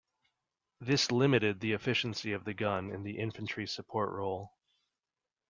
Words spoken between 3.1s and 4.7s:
infantry support role.